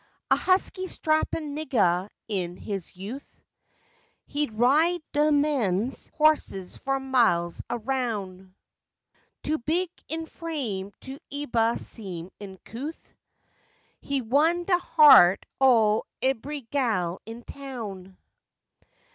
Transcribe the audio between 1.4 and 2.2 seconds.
niggah